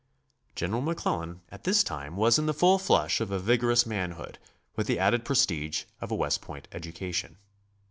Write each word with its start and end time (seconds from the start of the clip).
General 0.55 0.81
McClellan 0.81 1.41
at 1.49 1.63
this 1.63 1.83
time 1.83 2.15
was 2.17 2.39
in 2.39 2.47
the 2.47 2.55
full 2.55 2.79
flush 2.79 3.21
of 3.21 3.29
a 3.29 3.37
vigorous 3.37 3.85
manhood, 3.85 4.39
with 4.75 4.87
the 4.87 4.97
added 4.97 5.23
prestige 5.23 5.83
of 6.01 6.09
a 6.09 6.15
West 6.15 6.41
Point 6.41 6.67
education. 6.71 7.37